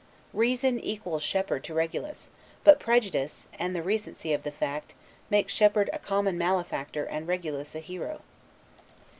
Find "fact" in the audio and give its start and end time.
4.51-4.95